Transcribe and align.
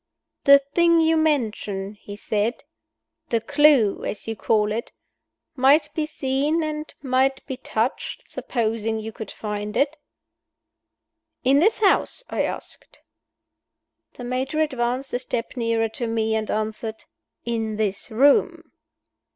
"The 0.45 0.57
thing 0.57 0.99
you 0.99 1.15
mention," 1.15 1.93
he 1.93 2.15
said, 2.15 2.63
"the 3.29 3.39
clew 3.39 4.03
(as 4.03 4.27
you 4.27 4.35
call 4.35 4.71
it), 4.71 4.91
might 5.55 5.93
be 5.93 6.07
seen 6.07 6.63
and 6.63 6.91
might 7.03 7.45
be 7.45 7.55
touched 7.57 8.23
supposing 8.27 8.97
you 8.99 9.11
could 9.11 9.29
find 9.29 9.77
it." 9.77 9.97
"In 11.43 11.59
this 11.59 11.81
house?" 11.81 12.23
I 12.31 12.41
asked. 12.45 12.99
The 14.13 14.23
Major 14.23 14.59
advanced 14.61 15.13
a 15.13 15.19
step 15.19 15.55
nearer 15.55 15.89
to 15.89 16.07
me, 16.07 16.33
and 16.33 16.49
answered 16.49 17.03
"In 17.45 17.75
this 17.75 18.09
room." 18.09 18.71